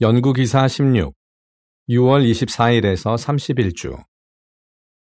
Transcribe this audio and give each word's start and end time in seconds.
연구기사 0.00 0.68
16, 0.68 1.12
6월 1.88 2.30
24일에서 2.30 3.16
31주. 3.18 4.00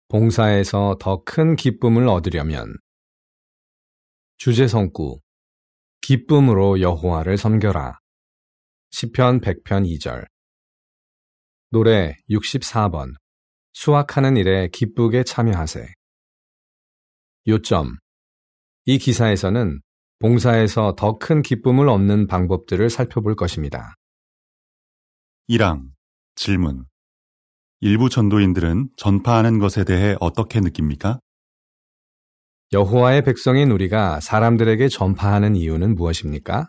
봉사에서 0.10 0.98
더 1.00 1.24
큰 1.24 1.56
기쁨을 1.56 2.08
얻으려면 2.08 2.78
주제성구 4.38 5.22
기쁨으로 6.02 6.82
여호와를 6.82 7.36
섬겨라. 7.36 7.98
시편 8.92 9.42
100편 9.42 9.88
2절. 9.98 10.28
노래 11.72 12.16
64번. 12.30 13.16
수확하는 13.74 14.38
일에 14.38 14.68
기쁘게 14.68 15.24
참여하세. 15.24 15.88
요점. 17.48 17.98
이 18.86 19.00
기사에서는 19.00 19.82
봉사에서 20.20 20.94
더 20.96 21.18
큰 21.18 21.42
기쁨을 21.42 21.90
얻는 21.90 22.28
방법들을 22.28 22.92
살펴볼 22.92 23.36
것입니다. 23.36 23.96
1항 25.48 25.92
질문 26.34 26.86
일부 27.80 28.10
전도인들은 28.10 28.90
전파하는 28.98 29.60
것에 29.60 29.84
대해 29.84 30.16
어떻게 30.20 30.60
느낍니까? 30.60 31.20
여호와의 32.74 33.24
백성인 33.24 33.70
우리가 33.70 34.22
사람들에게 34.22 34.88
전파하는 34.88 35.56
이유는 35.56 35.94
무엇입니까? 35.94 36.68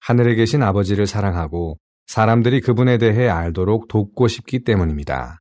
하늘에 0.00 0.36
계신 0.36 0.62
아버지를 0.62 1.06
사랑하고 1.06 1.76
사람들이 2.06 2.62
그분에 2.62 2.96
대해 2.96 3.28
알도록 3.28 3.88
돕고 3.88 4.26
싶기 4.26 4.64
때문입니다. 4.64 5.38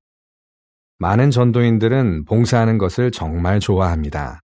많은 0.98 1.32
전도인들은 1.32 2.26
봉사하는 2.26 2.78
것을 2.80 3.12
정말 3.12 3.62
좋아합니다. 3.62 4.42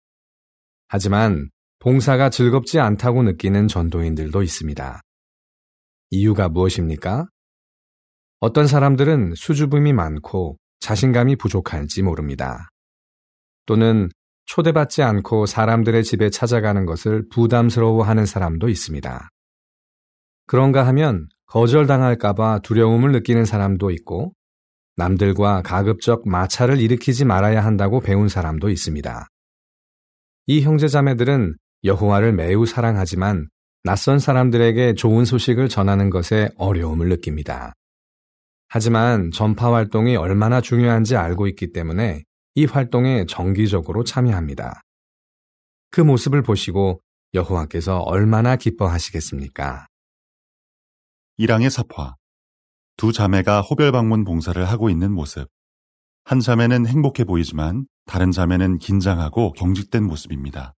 하지만 0.89 1.51
봉사가 1.79 2.31
즐겁지 2.31 2.81
않다고 2.81 3.23
느끼는 3.23 3.69
전도인들도 3.69 4.43
있습니다. 4.43 5.01
이유가 6.11 6.49
무엇입니까? 6.49 7.29
어떤 8.41 8.67
사람들은 8.67 9.35
수줍음이 9.37 9.93
많고 9.93 10.57
자신감이 10.81 11.37
부족할지 11.37 12.03
모릅니다. 12.03 12.71
또는 13.67 14.09
초대받지 14.47 15.03
않고 15.03 15.45
사람들의 15.45 16.03
집에 16.05 16.31
찾아가는 16.31 16.87
것을 16.87 17.29
부담스러워하는 17.29 18.25
사람도 18.25 18.71
있습니다. 18.71 19.29
그런가 20.47 20.87
하면 20.87 21.29
거절당할까봐 21.47 22.61
두려움을 22.63 23.13
느끼는 23.13 23.45
사람도 23.45 23.91
있고 23.91 24.33
남들과 24.97 25.61
가급적 25.63 26.27
마찰을 26.27 26.81
일으키지 26.81 27.27
말아야 27.27 27.63
한다고 27.63 28.01
배운 28.01 28.29
사람도 28.29 28.71
있습니다. 28.71 29.27
이 30.47 30.63
형제자매들은 30.63 31.57
여호와를 31.85 32.33
매우 32.33 32.65
사랑하지만 32.65 33.49
낯선 33.85 34.19
사람들에게 34.19 34.95
좋은 34.95 35.27
소식을 35.27 35.69
전하는 35.69 36.09
것에 36.09 36.49
어려움을 36.57 37.09
느낍니다. 37.09 37.75
하지만 38.73 39.33
전파 39.33 39.75
활동이 39.75 40.15
얼마나 40.15 40.61
중요한지 40.61 41.17
알고 41.17 41.49
있기 41.49 41.73
때문에 41.73 42.23
이 42.55 42.67
활동에 42.67 43.27
정기적으로 43.27 44.05
참여합니다. 44.05 44.83
그 45.91 46.01
모습을 46.01 46.43
보시고 46.43 47.01
여호와께서 47.35 47.99
얼마나 47.99 48.55
기뻐하시겠습니까? 48.55 49.89
1항의 51.41 51.69
사화 51.69 52.15
두 52.97 53.11
자매가 53.11 53.63
호별 53.63 53.91
방문 53.91 54.23
봉사를 54.23 54.65
하고 54.65 54.89
있는 54.89 55.11
모습. 55.11 55.49
한 56.23 56.39
자매는 56.39 56.87
행복해 56.87 57.25
보이지만 57.25 57.89
다른 58.07 58.31
자매는 58.31 58.79
긴장하고 58.79 59.53
경직된 59.55 60.05
모습입니다. 60.05 60.75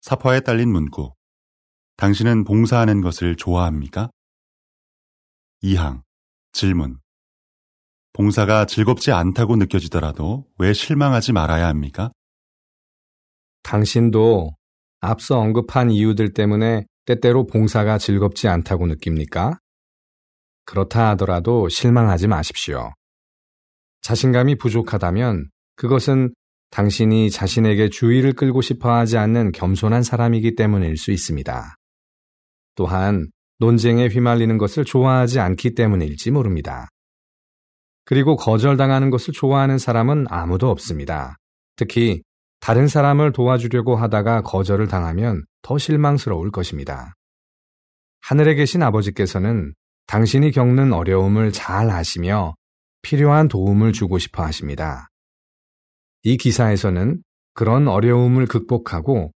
사화에 0.00 0.40
딸린 0.40 0.72
문구. 0.72 1.12
당신은 1.98 2.44
봉사하는 2.44 3.02
것을 3.02 3.36
좋아합니까? 3.36 4.08
2항 5.62 6.02
질문. 6.52 6.98
봉사가 8.12 8.66
즐겁지 8.66 9.10
않다고 9.10 9.56
느껴지더라도 9.56 10.46
왜 10.58 10.72
실망하지 10.72 11.32
말아야 11.32 11.66
합니까? 11.66 12.12
당신도 13.62 14.50
앞서 15.00 15.38
언급한 15.38 15.90
이유들 15.90 16.34
때문에 16.34 16.84
때때로 17.06 17.46
봉사가 17.46 17.98
즐겁지 17.98 18.48
않다고 18.48 18.86
느낍니까? 18.86 19.58
그렇다 20.64 21.10
하더라도 21.10 21.68
실망하지 21.68 22.28
마십시오. 22.28 22.92
자신감이 24.02 24.56
부족하다면 24.56 25.48
그것은 25.76 26.34
당신이 26.70 27.30
자신에게 27.30 27.88
주의를 27.88 28.34
끌고 28.34 28.62
싶어 28.62 28.92
하지 28.92 29.16
않는 29.18 29.52
겸손한 29.52 30.02
사람이기 30.02 30.54
때문일 30.54 30.96
수 30.96 31.10
있습니다. 31.10 31.74
또한 32.74 33.28
논쟁에 33.62 34.08
휘말리는 34.08 34.58
것을 34.58 34.84
좋아하지 34.84 35.38
않기 35.38 35.76
때문일지 35.76 36.32
모릅니다. 36.32 36.88
그리고 38.04 38.34
거절당하는 38.34 39.10
것을 39.10 39.32
좋아하는 39.32 39.78
사람은 39.78 40.26
아무도 40.28 40.68
없습니다. 40.68 41.36
특히 41.76 42.24
다른 42.58 42.88
사람을 42.88 43.30
도와주려고 43.30 43.94
하다가 43.94 44.42
거절을 44.42 44.88
당하면 44.88 45.44
더 45.62 45.78
실망스러울 45.78 46.50
것입니다. 46.50 47.14
하늘에 48.22 48.56
계신 48.56 48.82
아버지께서는 48.82 49.74
당신이 50.08 50.50
겪는 50.50 50.92
어려움을 50.92 51.52
잘 51.52 51.88
아시며 51.88 52.56
필요한 53.02 53.46
도움을 53.46 53.92
주고 53.92 54.18
싶어 54.18 54.42
하십니다. 54.42 55.08
이 56.24 56.36
기사에서는 56.36 57.22
그런 57.54 57.86
어려움을 57.86 58.46
극복하고 58.46 59.30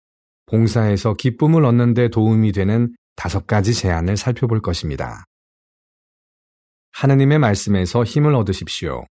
봉사에서 0.48 1.14
기쁨을 1.14 1.64
얻는 1.64 1.94
데 1.94 2.10
도움이 2.10 2.54
되는 2.54 2.96
다섯 3.16 3.48
가지 3.48 3.74
제안을 3.74 4.18
살펴볼 4.18 4.62
것입니다. 4.62 5.26
하느님의 6.92 7.40
말씀에서 7.40 8.04
힘을 8.04 8.36
얻으십시오. 8.36 9.06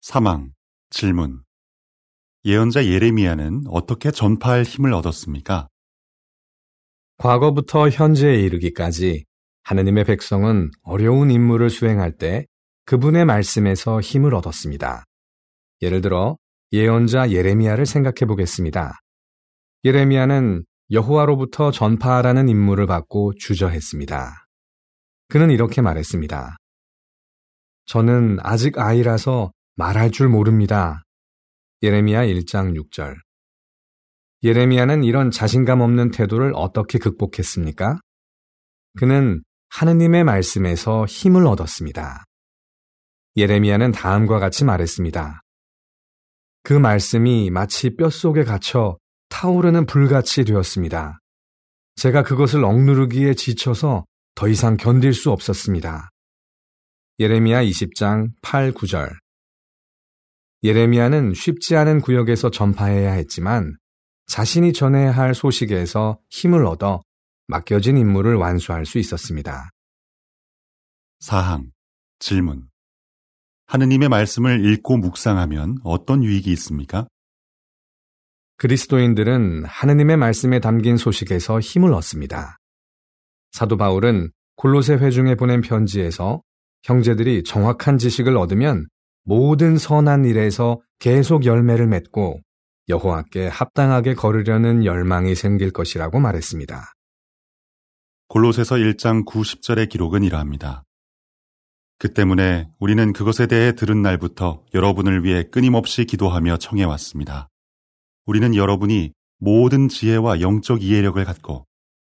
사망, 0.00 0.52
질문. 0.88 1.42
예언자 2.44 2.86
예레미야는 2.86 3.64
어떻게 3.68 4.10
전파할 4.10 4.62
힘을 4.62 4.94
얻었습니까? 4.94 5.68
과거부터 7.18 7.90
현재에 7.90 8.40
이르기까지 8.40 9.26
하느님의 9.64 10.04
백성은 10.04 10.70
어려운 10.82 11.30
임무를 11.30 11.68
수행할 11.68 12.12
때 12.16 12.46
그분의 12.86 13.26
말씀에서 13.26 14.00
힘을 14.00 14.34
얻었습니다. 14.34 15.04
예를 15.82 16.00
들어 16.00 16.38
예언자 16.72 17.30
예레미야를 17.30 17.84
생각해 17.84 18.26
보겠습니다. 18.26 18.98
예레미야는 19.84 20.64
여호와로부터 20.92 21.70
전파하라는 21.70 22.48
임무를 22.48 22.86
받고 22.86 23.34
주저했습니다. 23.34 24.46
그는 25.28 25.50
이렇게 25.50 25.80
말했습니다. 25.80 26.56
저는 27.86 28.38
아직 28.42 28.78
아이라서 28.78 29.52
말할 29.76 30.10
줄 30.10 30.28
모릅니다. 30.28 31.02
예레미야 31.82 32.26
1장 32.26 32.76
6절. 32.76 33.16
예레미야는 34.42 35.04
이런 35.04 35.30
자신감 35.30 35.80
없는 35.80 36.10
태도를 36.10 36.52
어떻게 36.54 36.98
극복했습니까? 36.98 38.00
그는 38.98 39.42
하느님의 39.68 40.24
말씀에서 40.24 41.06
힘을 41.06 41.46
얻었습니다. 41.46 42.24
예레미야는 43.36 43.92
다음과 43.92 44.40
같이 44.40 44.64
말했습니다. 44.64 45.40
그 46.64 46.72
말씀이 46.72 47.50
마치 47.50 47.94
뼛속에 47.96 48.44
갇혀 48.44 48.98
타오르는 49.30 49.86
불같이 49.86 50.44
되었습니다. 50.44 51.18
제가 51.96 52.22
그것을 52.22 52.62
억누르기에 52.64 53.34
지쳐서 53.34 54.04
더 54.34 54.48
이상 54.48 54.76
견딜 54.76 55.14
수 55.14 55.30
없었습니다. 55.30 56.10
예레미야 57.18 57.62
20장 57.64 58.30
8, 58.42 58.72
9절 58.72 59.10
예레미야는 60.62 61.34
쉽지 61.34 61.76
않은 61.76 62.00
구역에서 62.00 62.50
전파해야 62.50 63.12
했지만 63.12 63.76
자신이 64.26 64.72
전해야 64.72 65.10
할 65.10 65.34
소식에서 65.34 66.18
힘을 66.30 66.66
얻어 66.66 67.02
맡겨진 67.48 67.96
임무를 67.96 68.36
완수할 68.36 68.86
수 68.86 68.98
있었습니다. 68.98 69.70
사항 71.20 71.70
질문 72.18 72.68
하느님의 73.66 74.08
말씀을 74.08 74.64
읽고 74.64 74.98
묵상하면 74.98 75.78
어떤 75.84 76.24
유익이 76.24 76.50
있습니까? 76.52 77.06
그리스도인들은 78.60 79.64
하느님의 79.64 80.18
말씀에 80.18 80.60
담긴 80.60 80.98
소식에서 80.98 81.60
힘을 81.60 81.94
얻습니다. 81.94 82.58
사도 83.52 83.78
바울은 83.78 84.32
골로새 84.56 84.96
회중에 84.96 85.36
보낸 85.36 85.62
편지에서 85.62 86.42
형제들이 86.82 87.42
정확한 87.42 87.96
지식을 87.96 88.36
얻으면 88.36 88.86
모든 89.24 89.78
선한 89.78 90.26
일에서 90.26 90.78
계속 90.98 91.46
열매를 91.46 91.86
맺고 91.86 92.38
여호와께 92.90 93.46
합당하게 93.48 94.12
걸으려는 94.12 94.84
열망이 94.84 95.34
생길 95.34 95.70
것이라고 95.70 96.20
말했습니다. 96.20 96.92
골로새서 98.28 98.74
1장 98.74 99.24
9, 99.24 99.40
10절의 99.40 99.88
기록은 99.88 100.22
이러합니다. 100.22 100.84
그 101.98 102.12
때문에 102.12 102.68
우리는 102.78 103.14
그것에 103.14 103.46
대해 103.46 103.72
들은 103.72 104.02
날부터 104.02 104.62
여러분을 104.74 105.24
위해 105.24 105.44
끊임없이 105.50 106.04
기도하며 106.04 106.58
청해왔습니다. 106.58 107.48
우리는 108.26 108.54
여러분이 108.54 109.12
모든 109.38 109.88
지혜와 109.88 110.40
영적 110.40 110.82
이해력을 110.82 111.22
갖고 111.24 111.66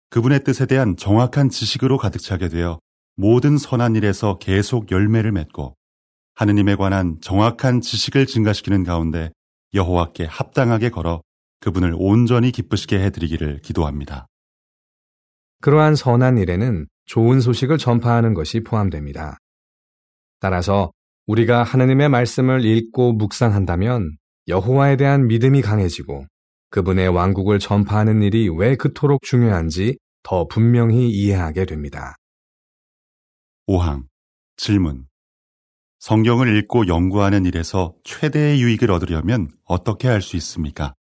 그분의 0.09 0.43
뜻에 0.43 0.65
대한 0.65 0.97
정확한 0.97 1.49
지식으로 1.49 1.97
가득 1.97 2.19
차게 2.19 2.49
되어 2.49 2.79
모든 3.15 3.57
선한 3.57 3.95
일에서 3.95 4.37
계속 4.37 4.91
열매를 4.91 5.31
맺고 5.31 5.75
하느님에 6.35 6.75
관한 6.75 7.17
정확한 7.21 7.81
지식을 7.81 8.25
증가시키는 8.25 8.83
가운데 8.83 9.31
여호와께 9.73 10.25
합당하게 10.25 10.89
걸어 10.89 11.21
그분을 11.61 11.93
온전히 11.95 12.51
기쁘시게 12.51 12.99
해드리기를 12.99 13.59
기도합니다. 13.61 14.27
그러한 15.61 15.95
선한 15.95 16.39
일에는 16.39 16.87
좋은 17.05 17.39
소식을 17.39 17.77
전파하는 17.77 18.33
것이 18.33 18.61
포함됩니다. 18.61 19.37
따라서 20.39 20.91
우리가 21.27 21.63
하느님의 21.63 22.09
말씀을 22.09 22.65
읽고 22.65 23.13
묵상한다면 23.13 24.17
여호와에 24.51 24.97
대한 24.97 25.27
믿음이 25.27 25.61
강해지고 25.61 26.25
그분의 26.71 27.07
왕국을 27.07 27.57
전파하는 27.59 28.21
일이 28.21 28.49
왜 28.49 28.75
그토록 28.75 29.21
중요한지 29.23 29.97
더 30.23 30.45
분명히 30.45 31.09
이해하게 31.09 31.65
됩니다. 31.65 32.15
5항 33.67 34.03
질문 34.57 35.05
성경을 35.99 36.57
읽고 36.57 36.87
연구하는 36.87 37.45
일에서 37.45 37.93
최대의 38.03 38.61
유익을 38.61 38.91
얻으려면 38.91 39.49
어떻게 39.63 40.09
할 40.09 40.21
수 40.21 40.35
있습니까? 40.35 40.95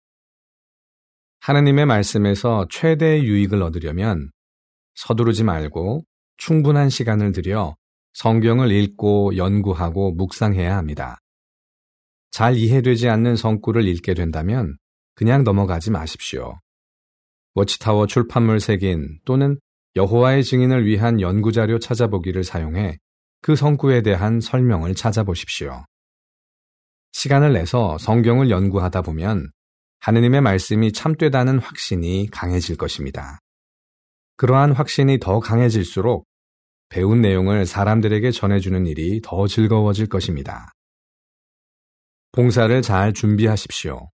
하느님의 1.40 1.86
말씀에서 1.86 2.66
최대의 2.70 3.24
유익을 3.24 3.62
얻으려면 3.62 4.30
서두르지 4.94 5.44
말고 5.44 6.02
충분한 6.36 6.90
시간을 6.90 7.32
들여 7.32 7.76
성경을 8.12 8.72
읽고 8.72 9.36
연구하고 9.36 10.12
묵상해야 10.12 10.76
합니다. 10.76 11.18
잘 12.30 12.56
이해되지 12.56 13.08
않는 13.08 13.36
성구를 13.36 13.86
읽게 13.86 14.14
된다면 14.14 14.76
그냥 15.14 15.44
넘어가지 15.44 15.90
마십시오. 15.90 16.60
워치타워 17.54 18.06
출판물 18.06 18.60
색인 18.60 19.18
또는 19.24 19.58
여호와의 19.96 20.44
증인을 20.44 20.86
위한 20.86 21.20
연구자료 21.20 21.78
찾아보기를 21.78 22.44
사용해 22.44 22.98
그 23.40 23.56
성구에 23.56 24.02
대한 24.02 24.40
설명을 24.40 24.94
찾아보십시오. 24.94 25.84
시간을 27.12 27.52
내서 27.52 27.98
성경을 27.98 28.50
연구하다 28.50 29.02
보면 29.02 29.50
하느님의 30.00 30.40
말씀이 30.40 30.92
참되다는 30.92 31.58
확신이 31.58 32.28
강해질 32.30 32.76
것입니다. 32.76 33.40
그러한 34.36 34.72
확신이 34.72 35.18
더 35.18 35.40
강해질수록 35.40 36.24
배운 36.88 37.20
내용을 37.20 37.66
사람들에게 37.66 38.30
전해주는 38.30 38.86
일이 38.86 39.20
더 39.22 39.48
즐거워질 39.48 40.06
것입니다. 40.06 40.72
봉사를 42.32 42.82
잘 42.82 43.14
준비하십시오. 43.14 44.10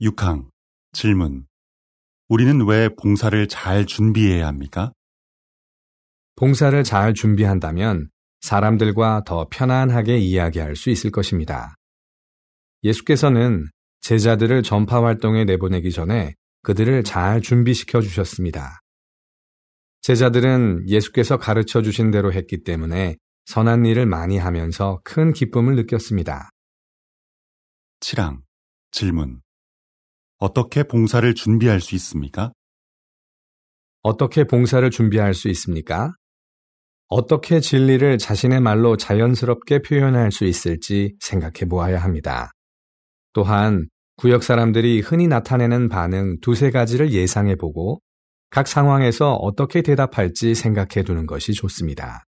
6항 0.00 0.48
질문 0.92 1.46
우리는 2.28 2.66
왜 2.66 2.88
봉사를 2.88 3.46
잘 3.48 3.84
준비해야 3.84 4.46
합니까? 4.46 4.92
봉사를 6.34 6.82
잘 6.82 7.12
준비한다면 7.12 8.08
사람들과 8.40 9.24
더 9.26 9.46
편안하게 9.50 10.18
이야기할 10.18 10.76
수 10.76 10.88
있을 10.88 11.10
것입니다. 11.10 11.74
예수께서는 12.84 13.66
제자들을 14.00 14.62
전파 14.62 15.02
활동에 15.04 15.44
내보내기 15.44 15.90
전에 15.90 16.34
그들을 16.62 17.04
잘 17.04 17.42
준비시켜 17.42 18.00
주셨습니다. 18.00 18.80
제자들은 20.00 20.88
예수께서 20.88 21.36
가르쳐 21.36 21.82
주신 21.82 22.10
대로 22.10 22.32
했기 22.32 22.62
때문에 22.64 23.16
선한 23.46 23.86
일을 23.86 24.06
많이 24.06 24.38
하면서 24.38 25.00
큰 25.04 25.32
기쁨을 25.32 25.76
느꼈습니다. 25.76 26.50
7항 28.00 28.42
질문 28.90 29.40
어떻게 30.38 30.82
봉사를 30.82 31.34
준비할 31.34 31.80
수 31.80 31.94
있습니까? 31.94 32.52
어떻게 34.02 34.44
봉사를 34.44 34.88
준비할 34.90 35.32
수 35.32 35.48
있습니까? 35.48 36.12
어떻게 37.08 37.60
진리를 37.60 38.18
자신의 38.18 38.60
말로 38.60 38.96
자연스럽게 38.96 39.82
표현할 39.82 40.32
수 40.32 40.44
있을지 40.44 41.14
생각해 41.20 41.68
보아야 41.68 42.02
합니다. 42.02 42.50
또한 43.32 43.88
구역 44.16 44.42
사람들이 44.42 45.00
흔히 45.00 45.28
나타내는 45.28 45.88
반응 45.88 46.36
두세 46.40 46.70
가지를 46.70 47.12
예상해 47.12 47.54
보고 47.54 48.00
각 48.50 48.66
상황에서 48.66 49.34
어떻게 49.34 49.82
대답할지 49.82 50.54
생각해 50.54 51.04
두는 51.04 51.26
것이 51.26 51.52
좋습니다. 51.52 52.25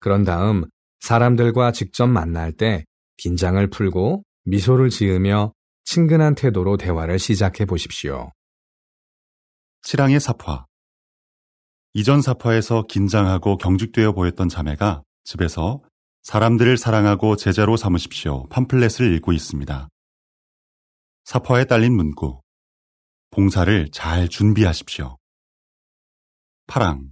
그런 0.00 0.24
다음 0.24 0.64
사람들과 1.00 1.72
직접 1.72 2.06
만날 2.06 2.52
때 2.52 2.84
긴장을 3.16 3.64
풀고 3.70 4.22
미소를 4.44 4.90
지으며 4.90 5.52
친근한 5.84 6.34
태도로 6.34 6.76
대화를 6.76 7.18
시작해 7.18 7.64
보십시오. 7.64 8.30
7항의 9.82 10.20
사파 10.20 10.66
이전 11.94 12.20
사파에서 12.20 12.84
긴장하고 12.88 13.56
경직되어 13.56 14.12
보였던 14.12 14.48
자매가 14.48 15.02
집에서 15.24 15.82
사람들을 16.22 16.76
사랑하고 16.76 17.36
제자로 17.36 17.76
삼으십시오. 17.76 18.48
팜플렛을 18.48 19.14
읽고 19.14 19.32
있습니다. 19.32 19.88
사파에 21.24 21.64
딸린 21.64 21.96
문구. 21.96 22.40
봉사를 23.30 23.88
잘 23.92 24.28
준비하십시오. 24.28 25.16
8항 26.66 27.10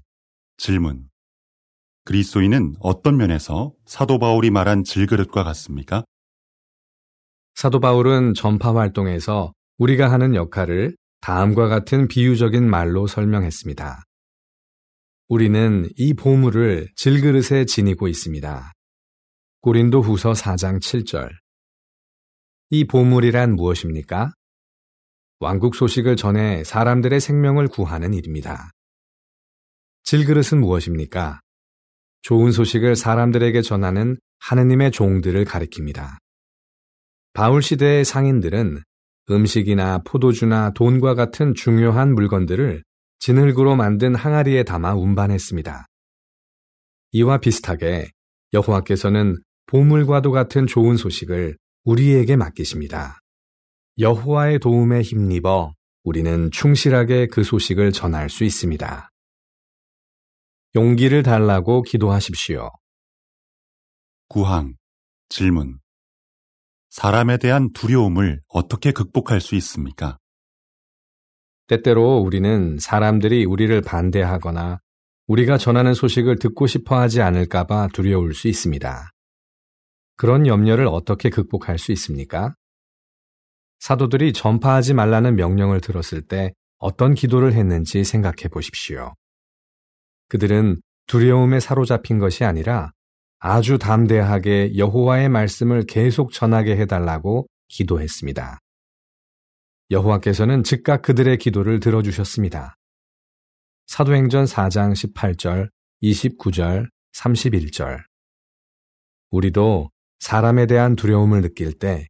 질문. 0.59 1.09
그리스도인은 2.07 2.77
어떤 2.79 3.17
면에서 3.17 3.73
사도 3.85 4.21
바울이 4.21 4.51
말한 4.51 4.85
질그릇과 4.85 5.43
같습니까? 5.43 6.05
사도 7.57 7.81
바울은 7.81 8.35
전파 8.35 8.75
활동에서 8.75 9.53
우리가 9.79 10.11
하는 10.13 10.37
역할을 10.37 10.97
다음과 11.21 11.67
같은 11.67 12.07
비유적인 12.07 12.71
말로 12.71 13.09
설명했습니다. 13.09 14.05
우리는 15.29 15.89
이 15.97 16.15
보물을 16.15 16.89
질그릇에 16.95 17.65
지니고 17.65 18.07
있습니다. 18.07 18.73
고린도 19.63 20.01
후서 20.01 20.31
4장 20.31 20.81
7절. 20.81 21.29
이 22.71 22.85
보물이란 22.85 23.57
무엇입니까? 23.57 24.31
왕국 25.41 25.75
소식을 25.75 26.15
전해 26.15 26.63
사람들의 26.63 27.19
생명을 27.19 27.67
구하는 27.67 28.15
일입니다. 28.15 28.71
질그릇은 30.05 30.61
무엇입니까? 30.61 31.41
좋은 32.27 32.51
소식을 32.51 32.97
사람들에게 32.97 33.63
전하는 33.63 34.19
하느님의 34.41 34.91
종들을 34.91 35.45
가리킵니다. 35.45 36.17
바울 37.35 37.63
시대의 37.63 38.05
상인들은 38.05 38.83
음식이나 39.31 40.03
포도주나 40.05 40.73
돈과 40.73 41.15
같은 41.15 41.55
중요한 41.55 42.17
물건들을 42.17 42.83
진흙으로 43.21 43.77
만든 43.77 44.17
항아리에 44.17 44.65
담아 44.65 44.97
운반했습니다. 44.97 45.87
이와 47.13 47.39
비슷하게 47.39 48.11
여호와께서는 48.55 49.37
보물과도 49.67 50.33
같은 50.33 50.67
좋은 50.67 50.97
소식을 50.97 51.57
우리에게 51.85 52.35
맡기십니다. 52.35 53.21
여호와의 54.01 54.59
도움에 54.59 55.03
힘입어 55.03 55.75
우리는 56.03 56.51
충실하게 56.51 57.29
그 57.29 57.45
소식을 57.45 57.93
전할 57.93 58.31
수 58.31 58.43
있습니다. 58.43 59.11
용기를 60.77 61.23
달라고 61.23 61.81
기도하십시오. 61.81 62.71
구항 64.29 64.75
질문 65.31 65.79
사람에 66.91 67.39
대한 67.39 67.73
두려움을 67.73 68.43
어떻게 68.49 68.93
극복할 68.93 69.41
수 69.41 69.55
있습니까? 69.55 70.19
때때로 71.67 72.19
우리는 72.19 72.77
사람들이 72.79 73.47
우리를 73.47 73.81
반대하거나 73.81 74.81
우리가 75.29 75.57
전하는 75.57 75.95
소식을 75.95 76.39
듣고 76.39 76.67
싶어 76.67 77.01
하지 77.01 77.23
않을까봐 77.23 77.89
두려울 77.95 78.35
수 78.35 78.47
있습니다. 78.47 79.11
그런 80.17 80.47
염려를 80.47 80.89
어떻게 80.89 81.31
극복할 81.31 81.79
수 81.79 81.91
있습니까? 81.93 82.55
사도들이 83.79 84.35
전파하지 84.35 84.93
말라는 84.93 85.37
명령을 85.37 85.81
들었을 85.81 86.21
때 86.21 86.53
어떤 86.77 87.15
기도를 87.15 87.55
했는지 87.55 88.05
생각해 88.05 88.49
보십시오. 88.53 89.15
그들은 90.29 90.81
두려움에 91.07 91.61
사로잡힌 91.61 92.19
것이 92.19 92.45
아니라 92.45 92.93
아주 93.39 93.79
담대하게 93.79 94.77
여호와의 94.77 95.29
말씀을 95.29 95.85
계속 95.87 96.33
전하게 96.33 96.77
해달라고 96.79 97.47
기도했습니다. 97.69 98.59
여호와께서는 99.91 100.65
즉각 100.65 101.03
그들의 101.03 101.39
기도를 101.39 101.81
들어주셨습니다. 101.81 102.75
사도행전 103.87 104.47
4장 104.47 104.93
18절, 104.93 105.69
29절, 106.03 106.89
31절. 107.15 108.03
우리도 109.31 109.91
사람에 110.19 110.67
대한 110.67 110.97
두려움을 110.97 111.43
느낄 111.43 111.73
때 111.73 112.09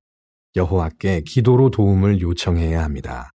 여호와께 0.55 1.23
기도로 1.23 1.71
도움을 1.71 2.21
요청해야 2.21 2.83
합니다. 2.83 3.31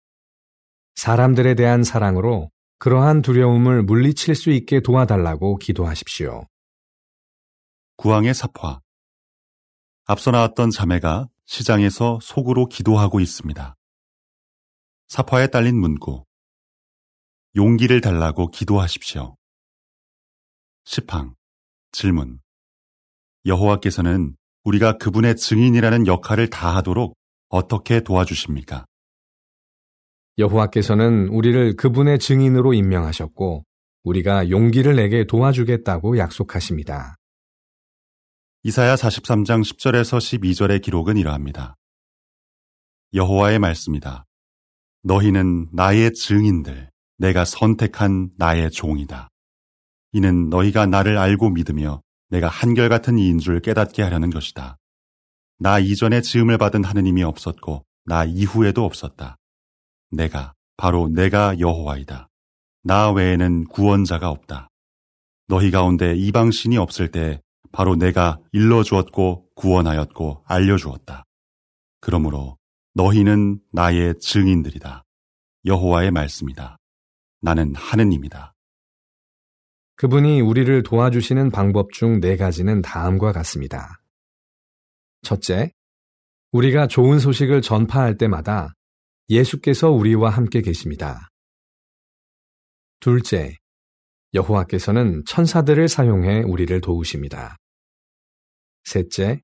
사람들에 0.94 1.54
대한 1.54 1.82
사랑으로 1.82 2.50
그러한 2.78 3.22
두려움을 3.22 3.82
물리칠 3.82 4.36
수 4.36 4.50
있게 4.50 4.80
도와달라고 4.80 5.58
기도하십시오. 5.58 6.46
구왕의 7.96 8.34
사파. 8.34 8.80
앞서 10.04 10.30
나왔던 10.30 10.70
자매가 10.70 11.28
시장에서 11.44 12.20
속으로 12.22 12.66
기도하고 12.66 13.18
있습니다. 13.18 13.74
사파에 15.08 15.48
딸린 15.48 15.80
문구. 15.80 16.24
용기를 17.56 18.00
달라고 18.00 18.50
기도하십시오. 18.50 19.36
10항 20.84 21.34
질문 21.90 22.40
여호와께서는 23.44 24.36
우리가 24.62 24.98
그분의 24.98 25.36
증인이라는 25.36 26.06
역할을 26.06 26.48
다하도록 26.50 27.16
어떻게 27.48 28.00
도와주십니까? 28.00 28.86
여호와께서는 30.38 31.28
우리를 31.28 31.74
그분의 31.74 32.20
증인으로 32.20 32.72
임명하셨고 32.72 33.64
우리가 34.04 34.50
용기를 34.50 34.94
내게 34.94 35.24
도와주겠다고 35.26 36.16
약속하십니다. 36.18 37.16
이사야 38.62 38.94
43장 38.94 39.62
10절에서 39.62 40.18
12절의 40.18 40.80
기록은 40.80 41.16
이러합니다. 41.16 41.76
여호와의 43.14 43.58
말씀이다. 43.58 44.24
너희는 45.02 45.68
나의 45.72 46.14
증인들, 46.14 46.90
내가 47.18 47.44
선택한 47.44 48.30
나의 48.36 48.70
종이다. 48.70 49.28
이는 50.12 50.50
너희가 50.50 50.86
나를 50.86 51.18
알고 51.18 51.50
믿으며 51.50 52.00
내가 52.28 52.48
한결같은 52.48 53.18
이인 53.18 53.38
줄 53.38 53.60
깨닫게 53.60 54.02
하려는 54.02 54.30
것이다. 54.30 54.76
나 55.58 55.78
이전에 55.78 56.20
지음을 56.20 56.58
받은 56.58 56.84
하느님이 56.84 57.24
없었고 57.24 57.84
나 58.04 58.24
이후에도 58.24 58.84
없었다. 58.84 59.36
내가 60.10 60.54
바로 60.76 61.08
내가 61.08 61.58
여호와이다. 61.58 62.28
나 62.84 63.10
외에는 63.10 63.64
구원자가 63.64 64.30
없다. 64.30 64.68
너희 65.48 65.70
가운데 65.70 66.14
이방 66.14 66.50
신이 66.50 66.76
없을 66.76 67.10
때 67.10 67.40
바로 67.72 67.96
내가 67.96 68.38
일러 68.52 68.82
주었고 68.82 69.48
구원하였고 69.54 70.44
알려 70.46 70.76
주었다. 70.76 71.24
그러므로 72.00 72.56
너희는 72.94 73.60
나의 73.72 74.14
증인들이다. 74.20 75.04
여호와의 75.64 76.10
말씀이다. 76.10 76.78
나는 77.40 77.74
하느님이다. 77.74 78.54
그분이 79.96 80.40
우리를 80.40 80.82
도와주시는 80.84 81.50
방법 81.50 81.92
중 81.92 82.20
네 82.20 82.36
가지는 82.36 82.82
다음과 82.82 83.32
같습니다. 83.32 84.00
첫째, 85.22 85.72
우리가 86.52 86.86
좋은 86.86 87.18
소식을 87.18 87.62
전파할 87.62 88.16
때마다 88.16 88.74
예수께서 89.30 89.90
우리와 89.90 90.30
함께 90.30 90.62
계십니다. 90.62 91.28
둘째, 93.00 93.56
여호와께서는 94.34 95.24
천사들을 95.26 95.88
사용해 95.88 96.42
우리를 96.42 96.80
도우십니다. 96.80 97.56
셋째, 98.84 99.42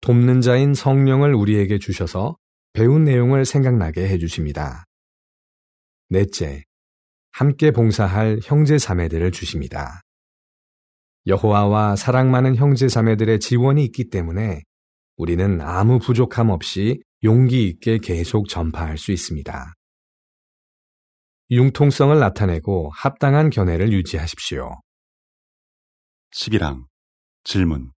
돕는 0.00 0.40
자인 0.40 0.74
성령을 0.74 1.34
우리에게 1.34 1.78
주셔서 1.78 2.36
배운 2.72 3.04
내용을 3.04 3.44
생각나게 3.44 4.08
해주십니다. 4.08 4.84
넷째, 6.08 6.64
함께 7.32 7.70
봉사할 7.70 8.40
형제 8.42 8.78
자매들을 8.78 9.30
주십니다. 9.32 10.00
여호와와 11.26 11.96
사랑 11.96 12.30
많은 12.30 12.56
형제 12.56 12.88
자매들의 12.88 13.40
지원이 13.40 13.84
있기 13.86 14.10
때문에 14.10 14.62
우리는 15.16 15.60
아무 15.60 15.98
부족함 15.98 16.50
없이 16.50 17.00
용기 17.22 17.68
있게 17.68 17.98
계속 17.98 18.48
전파할 18.48 18.98
수 18.98 19.12
있습니다. 19.12 19.72
융통성을 21.50 22.18
나타내고 22.18 22.90
합당한 22.94 23.50
견해를 23.50 23.92
유지하십시오. 23.92 24.80
11항 26.34 26.84
질문 27.44 27.92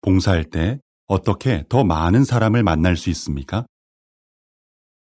봉사할 0.00 0.44
때 0.44 0.78
어떻게 1.06 1.64
더 1.68 1.84
많은 1.84 2.24
사람을 2.24 2.62
만날 2.62 2.96
수 2.96 3.10
있습니까? 3.10 3.66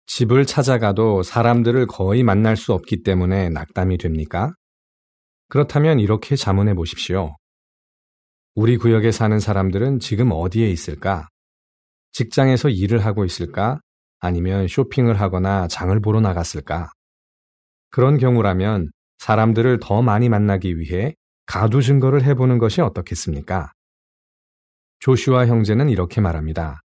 집을 0.07 0.47
찾아가도 0.47 1.23
사람들을 1.23 1.87
거의 1.87 2.23
만날 2.23 2.57
수 2.57 2.73
없기 2.73 3.03
때문에 3.03 3.51
낙담이 3.51 3.99
됩니까? 3.99 4.53
그렇다면 5.49 6.01
이렇게 6.01 6.35
자문해 6.35 6.75
보십시오. 6.75 7.37
우리 8.55 8.77
구역에 8.77 9.13
사는 9.13 9.41
사람들은 9.41 10.01
지금 10.01 10.31
어디에 10.31 10.69
있을까? 10.69 11.27
직장에서 12.13 12.69
일을 12.69 13.03
하고 13.03 13.25
있을까? 13.25 13.81
아니면 14.21 14.69
쇼핑을 14.69 15.19
하거나 15.19 15.67
장을 15.69 15.99
보러 16.01 16.21
나갔을까? 16.21 16.93
그런 17.89 18.19
경우라면 18.19 18.91
사람들을 19.19 19.79
더 19.81 20.03
많이 20.03 20.29
만나기 20.29 20.79
위해 20.79 21.15
가두 21.47 21.81
증거를 21.81 22.25
해보는 22.25 22.59
것이 22.59 22.83
어떻겠습니까? 22.83 23.73
조슈아 24.99 25.47
형제는 25.47 25.89
이렇게 25.89 26.21
말합니다. 26.21 26.83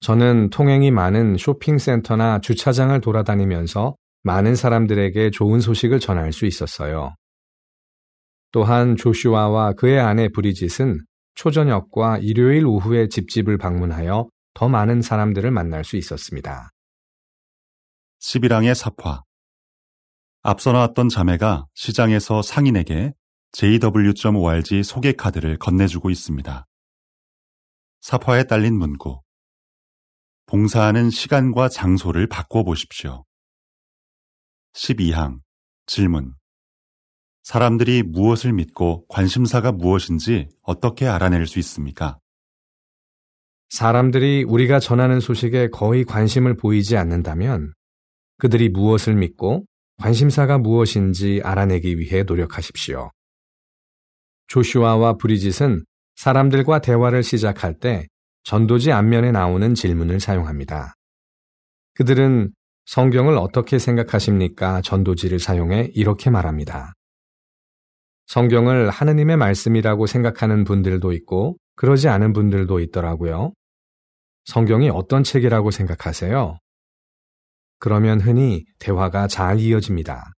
저는 0.00 0.50
통행이 0.50 0.92
많은 0.92 1.36
쇼핑센터나 1.36 2.40
주차장을 2.40 3.00
돌아다니면서 3.00 3.96
많은 4.22 4.54
사람들에게 4.54 5.30
좋은 5.30 5.60
소식을 5.60 5.98
전할 5.98 6.32
수 6.32 6.46
있었어요. 6.46 7.16
또한 8.50 8.96
조슈아와 8.96 9.74
그의 9.74 10.00
아내 10.00 10.28
브리짓은 10.28 11.04
초저녁과 11.34 12.18
일요일 12.18 12.66
오후에 12.66 13.08
집집을 13.08 13.58
방문하여 13.58 14.28
더 14.54 14.68
많은 14.68 15.02
사람들을 15.02 15.50
만날 15.50 15.84
수 15.84 15.96
있었습니다. 15.96 16.70
11항의 18.20 18.74
사화 18.74 19.22
앞서 20.42 20.72
나왔던 20.72 21.08
자매가 21.08 21.66
시장에서 21.74 22.42
상인에게 22.42 23.12
JW.org 23.52 24.82
소개 24.82 25.12
카드를 25.12 25.58
건네주고 25.58 26.10
있습니다. 26.10 26.66
사화에 28.00 28.44
딸린 28.44 28.78
문구 28.78 29.20
봉사하는 30.46 31.10
시간과 31.10 31.68
장소를 31.68 32.26
바꿔보십시오. 32.26 33.24
12항 34.74 35.40
질문 35.86 36.37
사람들이 37.48 38.02
무엇을 38.02 38.52
믿고 38.52 39.06
관심사가 39.08 39.72
무엇인지 39.72 40.50
어떻게 40.60 41.06
알아낼 41.08 41.46
수 41.46 41.58
있습니까? 41.60 42.18
사람들이 43.70 44.44
우리가 44.46 44.80
전하는 44.80 45.18
소식에 45.18 45.70
거의 45.70 46.04
관심을 46.04 46.58
보이지 46.58 46.98
않는다면 46.98 47.72
그들이 48.36 48.68
무엇을 48.68 49.14
믿고 49.14 49.64
관심사가 49.96 50.58
무엇인지 50.58 51.40
알아내기 51.42 51.98
위해 51.98 52.22
노력하십시오. 52.22 53.10
조슈아와 54.48 55.14
브리짓은 55.14 55.86
사람들과 56.16 56.82
대화를 56.82 57.22
시작할 57.22 57.78
때 57.78 58.08
전도지 58.42 58.92
앞면에 58.92 59.32
나오는 59.32 59.74
질문을 59.74 60.20
사용합니다. 60.20 60.92
그들은 61.94 62.50
성경을 62.84 63.38
어떻게 63.38 63.78
생각하십니까? 63.78 64.82
전도지를 64.82 65.38
사용해 65.38 65.92
이렇게 65.94 66.28
말합니다. 66.28 66.92
성경을 68.28 68.90
하느님의 68.90 69.38
말씀이라고 69.38 70.06
생각하는 70.06 70.64
분들도 70.64 71.12
있고 71.12 71.56
그러지 71.76 72.08
않은 72.08 72.34
분들도 72.34 72.78
있더라고요. 72.80 73.54
성경이 74.44 74.90
어떤 74.90 75.24
책이라고 75.24 75.70
생각하세요? 75.70 76.58
그러면 77.78 78.20
흔히 78.20 78.66
대화가 78.78 79.28
잘 79.28 79.60
이어집니다. 79.60 80.32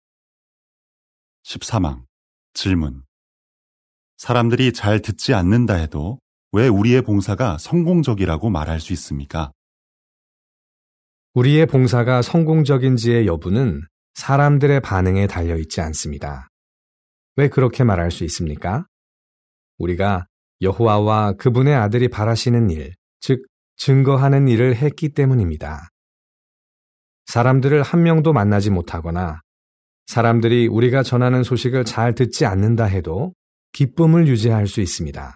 13항 1.44 2.04
질문 2.54 3.02
사람들이 4.18 4.72
잘 4.72 5.02
듣지 5.02 5.34
않는다 5.34 5.74
해도 5.74 6.20
왜 6.52 6.68
우리의 6.68 7.02
봉사가 7.02 7.58
성공적이라고 7.58 8.52
말할 8.52 8.80
수 8.80 8.94
있습니까? 8.94 9.52
우리의 11.34 11.66
봉사가 11.66 12.22
성공적인지의 12.22 13.26
여부는 13.26 13.82
사람들의 14.14 14.80
반응에 14.82 15.26
달려 15.26 15.58
있지 15.58 15.82
않습니다. 15.82 16.49
왜 17.40 17.48
그렇게 17.48 17.86
말할 17.86 18.12
수 18.12 18.26
있습니까? 18.26 18.86
우리가 19.78 20.26
여호와와 20.62 21.38
그분의 21.38 21.74
아들이 21.74 22.10
바라시는 22.10 22.70
일, 22.70 22.94
즉 23.22 23.46
증거하는 23.78 24.50
일을 24.50 24.76
했기 24.76 25.14
때문입니다. 25.14 25.88
사람들을 27.28 27.82
한 27.82 28.04
명도 28.04 28.34
만나지 28.34 28.72
못하거나 28.72 29.40
사람들이 30.08 30.68
우리가 30.68 31.02
전하는 31.02 31.44
소식을 31.44 31.86
잘 31.86 32.14
듣지 32.14 32.46
않는다 32.46 32.84
해도 32.84 33.34
기쁨을 33.72 34.28
유지할 34.28 34.68
수 34.68 34.82
있습니다. 34.82 35.34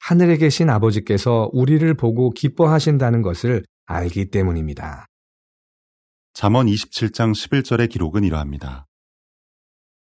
하늘에 0.00 0.36
계신 0.36 0.68
아버지께서 0.68 1.48
우리를 1.54 1.94
보고 1.94 2.32
기뻐하신다는 2.32 3.22
것을 3.22 3.64
알기 3.86 4.26
때문입니다. 4.26 5.06
잠언 6.34 6.66
27장 6.66 7.32
11절의 7.32 7.88
기록은 7.88 8.24
이러합니다. 8.24 8.84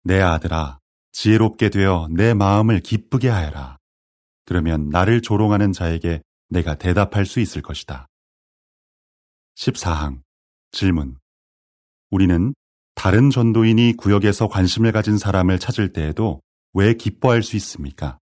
내 0.05 0.21
아들아, 0.21 0.78
지혜롭게 1.11 1.69
되어 1.69 2.07
내 2.11 2.33
마음을 2.33 2.79
기쁘게 2.79 3.29
하여라. 3.29 3.77
그러면 4.45 4.89
나를 4.89 5.21
조롱하는 5.21 5.73
자에게 5.73 6.21
내가 6.49 6.75
대답할 6.75 7.25
수 7.25 7.39
있을 7.39 7.61
것이다. 7.61 8.07
14항 9.55 10.21
질문 10.71 11.17
우리는 12.09 12.53
다른 12.95 13.29
전도인이 13.29 13.93
구역에서 13.97 14.47
관심을 14.47 14.91
가진 14.91 15.17
사람을 15.17 15.59
찾을 15.59 15.93
때에도 15.93 16.41
왜 16.73 16.93
기뻐할 16.93 17.43
수 17.43 17.55
있습니까? 17.57 18.17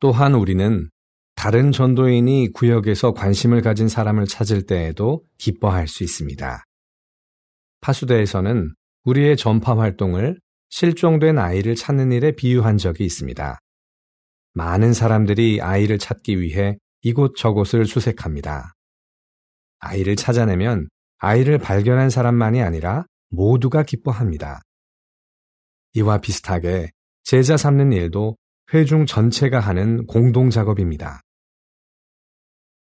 또한 0.00 0.34
우리는 0.34 0.90
다른 1.34 1.72
전도인이 1.72 2.52
구역에서 2.52 3.12
관심을 3.12 3.62
가진 3.62 3.88
사람을 3.88 4.26
찾을 4.26 4.66
때에도 4.66 5.24
기뻐할 5.38 5.88
수 5.88 6.04
있습니다. 6.04 6.64
파수대에서는 7.80 8.74
우리의 9.04 9.36
전파 9.36 9.76
활동을 9.76 10.38
실종된 10.70 11.38
아이를 11.38 11.74
찾는 11.74 12.12
일에 12.12 12.32
비유한 12.32 12.78
적이 12.78 13.04
있습니다. 13.04 13.58
많은 14.54 14.92
사람들이 14.92 15.60
아이를 15.60 15.98
찾기 15.98 16.40
위해 16.40 16.78
이곳저곳을 17.02 17.86
수색합니다. 17.86 18.72
아이를 19.80 20.16
찾아내면 20.16 20.88
아이를 21.18 21.58
발견한 21.58 22.08
사람만이 22.08 22.62
아니라 22.62 23.04
모두가 23.30 23.82
기뻐합니다. 23.82 24.62
이와 25.94 26.18
비슷하게 26.18 26.90
제자 27.24 27.56
삼는 27.56 27.92
일도 27.92 28.36
회중 28.72 29.06
전체가 29.06 29.58
하는 29.60 30.06
공동 30.06 30.50
작업입니다. 30.50 31.20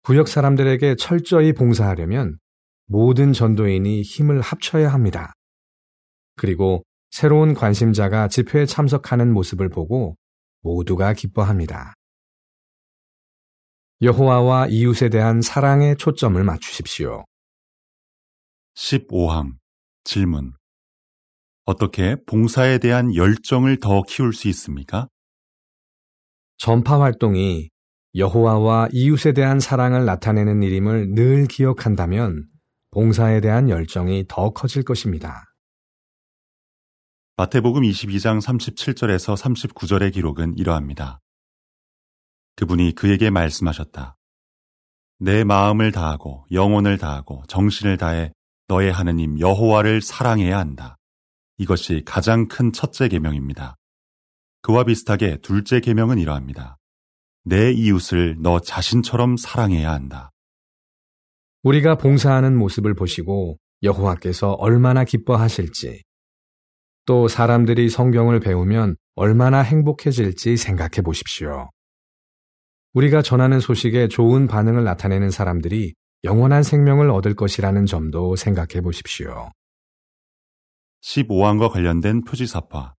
구역 0.02 0.28
사람들에게 0.28 0.96
철저히 0.96 1.52
봉사하려면 1.52 2.38
모든 2.86 3.32
전도인이 3.32 4.02
힘을 4.02 4.40
합쳐야 4.40 4.92
합니다. 4.92 5.32
그리고 6.36 6.84
새로운 7.18 7.54
관심자가 7.54 8.28
집회에 8.28 8.66
참석하는 8.66 9.32
모습을 9.32 9.70
보고 9.70 10.18
모두가 10.60 11.14
기뻐합니다. 11.14 11.94
여호와와 14.02 14.66
이웃에 14.66 15.08
대한 15.08 15.40
사랑에 15.40 15.94
초점을 15.94 16.44
맞추십시오. 16.44 17.24
15항 18.74 19.54
질문 20.04 20.52
어떻게 21.64 22.16
봉사에 22.26 22.76
대한 22.76 23.14
열정을 23.14 23.80
더 23.80 24.02
키울 24.02 24.34
수 24.34 24.48
있습니까? 24.48 25.08
전파 26.58 27.00
활동이 27.00 27.70
여호와와 28.14 28.88
이웃에 28.92 29.32
대한 29.32 29.58
사랑을 29.58 30.04
나타내는 30.04 30.62
일임을 30.62 31.14
늘 31.14 31.46
기억한다면 31.46 32.46
봉사에 32.90 33.40
대한 33.40 33.70
열정이 33.70 34.26
더 34.28 34.50
커질 34.50 34.82
것입니다. 34.82 35.55
마태복음 37.38 37.82
22장 37.82 38.40
37절에서 38.40 39.36
39절의 39.36 40.14
기록은 40.14 40.56
이러합니다. 40.56 41.20
그분이 42.54 42.94
그에게 42.94 43.28
말씀하셨다. 43.28 44.16
내 45.18 45.44
마음을 45.44 45.92
다하고 45.92 46.46
영혼을 46.50 46.96
다하고 46.96 47.42
정신을 47.46 47.98
다해 47.98 48.32
너의 48.68 48.90
하느님 48.90 49.38
여호와를 49.38 50.00
사랑해야 50.00 50.58
한다. 50.58 50.96
이것이 51.58 52.04
가장 52.06 52.48
큰 52.48 52.72
첫째 52.72 53.06
계명입니다. 53.06 53.76
그와 54.62 54.84
비슷하게 54.84 55.36
둘째 55.42 55.80
계명은 55.80 56.18
이러합니다. 56.18 56.78
내 57.44 57.70
이웃을 57.70 58.36
너 58.40 58.60
자신처럼 58.60 59.36
사랑해야 59.36 59.92
한다. 59.92 60.30
우리가 61.64 61.98
봉사하는 61.98 62.56
모습을 62.56 62.94
보시고 62.94 63.58
여호와께서 63.82 64.52
얼마나 64.52 65.04
기뻐하실지 65.04 66.05
또 67.06 67.28
사람들이 67.28 67.88
성경을 67.88 68.40
배우면 68.40 68.96
얼마나 69.14 69.60
행복해질지 69.62 70.56
생각해 70.56 71.02
보십시오. 71.04 71.70
우리가 72.94 73.22
전하는 73.22 73.60
소식에 73.60 74.08
좋은 74.08 74.48
반응을 74.48 74.82
나타내는 74.82 75.30
사람들이 75.30 75.94
영원한 76.24 76.64
생명을 76.64 77.08
얻을 77.10 77.34
것이라는 77.34 77.86
점도 77.86 78.34
생각해 78.34 78.80
보십시오. 78.82 79.50
15왕과 81.02 81.70
관련된 81.70 82.24
표지사파 82.24 82.94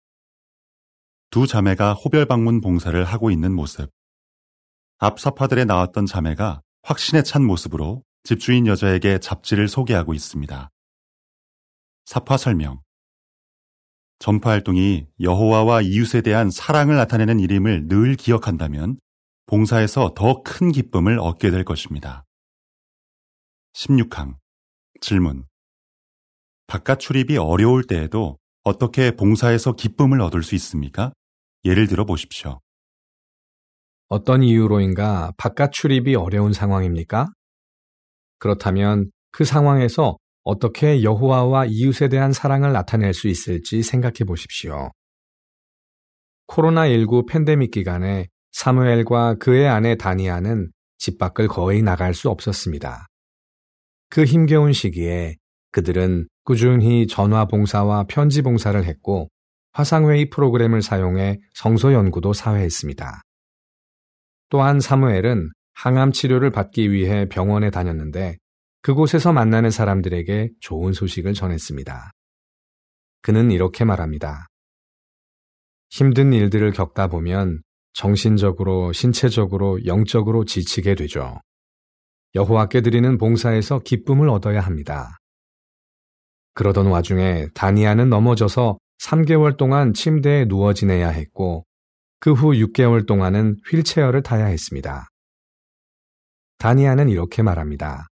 두 1.29 1.45
자매가 1.45 1.93
호별 1.93 2.25
방문 2.25 2.61
봉사를 2.61 3.03
하고 3.03 3.29
있는 3.29 3.53
모습 3.53 3.89
앞 4.99 5.19
사파들에 5.19 5.65
나왔던 5.65 6.05
자매가 6.05 6.61
확신에 6.83 7.23
찬 7.23 7.43
모습으로 7.43 8.03
집주인 8.23 8.67
여자에게 8.67 9.19
잡지를 9.19 9.67
소개하고 9.67 10.13
있습니다. 10.13 10.69
사파 12.05 12.37
설명 12.37 12.79
전파 14.19 14.51
활동이 14.51 15.07
여호와와 15.19 15.81
이웃에 15.81 16.21
대한 16.21 16.50
사랑을 16.50 16.95
나타내는 16.97 17.39
일임을 17.39 17.88
늘 17.88 18.15
기억한다면 18.15 19.00
봉사에서 19.45 20.13
더 20.15 20.42
큰 20.44 20.72
기쁨을 20.72 21.20
얻게 21.20 21.51
될 21.51 21.63
것입니다. 21.63 22.25
16항 23.74 24.35
질문 25.01 25.46
바깥 26.65 27.00
출입이 27.00 27.37
어려울 27.37 27.83
때에도 27.83 28.37
어떻게 28.63 29.11
봉사에서 29.11 29.74
기쁨을 29.74 30.20
얻을 30.20 30.44
수 30.44 30.55
있습니까? 30.55 31.13
예를 31.63 31.87
들어 31.87 32.03
보십시오. 32.05 32.59
어떤 34.09 34.42
이유로인가 34.42 35.31
바깥 35.37 35.72
출입이 35.72 36.15
어려운 36.15 36.53
상황입니까? 36.53 37.27
그렇다면 38.39 39.11
그 39.31 39.46
상황에서 39.46 40.18
어떻게 40.48 41.03
여호와와 41.03 41.66
이웃에 41.66 42.07
대한 42.07 42.31
사랑을 42.31 42.72
나타낼 42.72 43.14
수 43.14 43.27
있을지 43.27 43.83
생각해 43.83 44.24
보십시오. 44.25 44.92
코로나19 46.48 47.27
팬데믹 47.27 47.72
기간에 47.72 48.29
사무엘과 48.53 49.36
그의 49.40 49.68
아내 49.68 49.98
다니아는 49.98 50.72
집 50.98 51.18
밖을 51.18 51.50
거의 51.50 51.81
나갈 51.81 52.14
수 52.14 52.29
없었습니다. 52.29 53.07
그 54.10 54.24
힘겨운 54.24 54.72
시기에 54.72 55.36
그들은 55.74 56.29
꾸준히 56.46 57.07
전화 57.07 57.44
봉사와 57.44 58.05
편지 58.05 58.42
봉사를 58.42 58.81
했고 58.81 59.27
화상회의 59.74 60.29
프로그램을 60.29 60.81
사용해 60.81 61.40
성서 61.55 61.92
연구도 61.92 62.31
사회했습니다. 62.31 63.22
또한 64.48 64.79
사무엘은 64.79 65.50
항암 65.74 66.14
치료를 66.14 66.51
받기 66.51 66.94
위해 66.94 67.27
병원에 67.27 67.70
다녔는데 67.70 68.38
그곳에서 68.87 69.33
만나는 69.33 69.69
사람들에게 69.69 70.51
좋은 70.61 70.93
소식을 70.93 71.33
전했습니다. 71.33 72.09
그는 73.21 73.51
이렇게 73.51 73.83
말합니다. 73.83 74.47
힘든 75.89 76.31
일들을 76.31 76.71
겪다 76.71 77.07
보면 77.07 77.63
정신적으로, 77.91 78.93
신체적으로, 78.93 79.85
영적으로 79.85 80.45
지치게 80.45 80.95
되죠. 80.95 81.41
여호와께 82.33 82.79
드리는 82.79 83.17
봉사에서 83.17 83.79
기쁨을 83.79 84.29
얻어야 84.29 84.61
합니다. 84.61 85.17
그러던 86.53 86.87
와중에 86.87 87.50
다니아는 87.55 88.09
넘어져서 88.09 88.77
3개월 89.00 89.57
동안 89.57 89.93
침대에 89.93 90.45
누워 90.45 90.73
지내야 90.73 91.09
했고 91.09 91.65
그 92.21 92.31
후 92.31 92.53
6개월 92.53 93.05
동안은 93.05 93.57
휠체어를 93.69 94.23
타야 94.23 94.45
했습니다. 94.45 95.09
다니아는 96.59 97.09
이렇게 97.09 97.41
말합니다. 97.41 98.07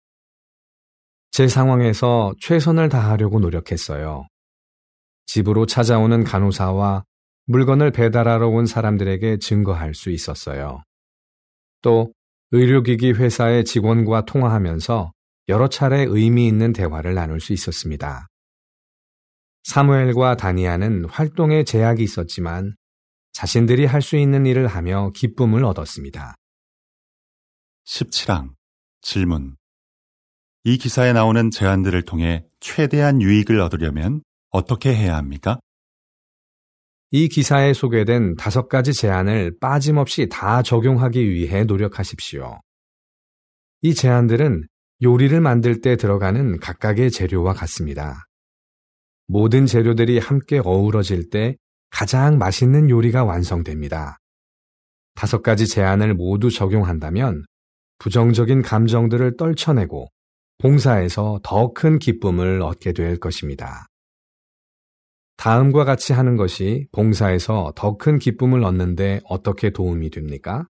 제 1.34 1.48
상황에서 1.48 2.32
최선을 2.38 2.88
다하려고 2.88 3.40
노력했어요. 3.40 4.28
집으로 5.26 5.66
찾아오는 5.66 6.22
간호사와 6.22 7.02
물건을 7.46 7.90
배달하러 7.90 8.46
온 8.46 8.66
사람들에게 8.66 9.38
증거할 9.38 9.94
수 9.94 10.10
있었어요. 10.10 10.84
또 11.82 12.12
의료기기 12.52 13.14
회사의 13.14 13.64
직원과 13.64 14.26
통화하면서 14.26 15.10
여러 15.48 15.68
차례 15.68 16.04
의미 16.08 16.46
있는 16.46 16.72
대화를 16.72 17.14
나눌 17.14 17.40
수 17.40 17.52
있었습니다. 17.52 18.28
사무엘과 19.64 20.36
다니아는 20.36 21.06
활동에 21.06 21.64
제약이 21.64 22.00
있었지만 22.00 22.76
자신들이 23.32 23.86
할 23.86 24.02
수 24.02 24.16
있는 24.16 24.46
일을 24.46 24.68
하며 24.68 25.10
기쁨을 25.16 25.64
얻었습니다. 25.64 26.36
17항 27.86 28.54
질문 29.02 29.56
이 30.66 30.78
기사에 30.78 31.12
나오는 31.12 31.50
제안들을 31.50 32.06
통해 32.06 32.46
최대한 32.58 33.20
유익을 33.20 33.60
얻으려면 33.60 34.22
어떻게 34.48 34.94
해야 34.94 35.14
합니까? 35.14 35.60
이 37.10 37.28
기사에 37.28 37.74
소개된 37.74 38.36
다섯 38.36 38.68
가지 38.70 38.94
제안을 38.94 39.58
빠짐없이 39.60 40.30
다 40.30 40.62
적용하기 40.62 41.28
위해 41.28 41.64
노력하십시오. 41.64 42.60
이 43.82 43.94
제안들은 43.94 44.66
요리를 45.02 45.38
만들 45.38 45.82
때 45.82 45.96
들어가는 45.96 46.58
각각의 46.60 47.10
재료와 47.10 47.52
같습니다. 47.52 48.24
모든 49.26 49.66
재료들이 49.66 50.18
함께 50.18 50.62
어우러질 50.64 51.28
때 51.28 51.58
가장 51.90 52.38
맛있는 52.38 52.88
요리가 52.88 53.22
완성됩니다. 53.24 54.16
다섯 55.14 55.42
가지 55.42 55.66
제안을 55.66 56.14
모두 56.14 56.50
적용한다면 56.50 57.44
부정적인 57.98 58.62
감정들을 58.62 59.36
떨쳐내고 59.36 60.08
봉사에서 60.58 61.40
더 61.42 61.72
큰 61.74 61.98
기쁨을 61.98 62.62
얻게 62.62 62.92
될 62.92 63.18
것입니다. 63.18 63.86
다음과 65.36 65.84
같이 65.84 66.12
하는 66.12 66.36
것이 66.36 66.86
봉사에서 66.92 67.72
더 67.76 67.96
큰 67.98 68.18
기쁨을 68.18 68.64
얻는데 68.64 69.20
어떻게 69.24 69.70
도움이 69.70 70.10
됩니까? 70.10 70.66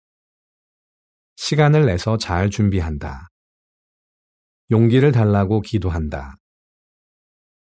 시간을 1.35 1.85
내서 1.85 2.17
잘 2.17 2.49
준비한다. 2.49 3.27
용기를 4.71 5.11
달라고 5.11 5.61
기도한다. 5.61 6.37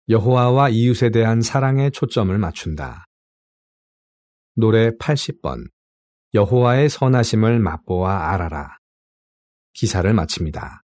여호와와 0.09 0.69
이웃에 0.69 1.09
대한 1.09 1.41
사랑에 1.41 1.89
초점을 1.89 2.37
맞춘다. 2.37 3.05
노래 4.55 4.89
80번 4.91 5.69
여호와의 6.33 6.89
선하심을 6.89 7.59
맛보아 7.59 8.31
알아라. 8.31 8.77
기사를 9.73 10.13
마칩니다. 10.13 10.80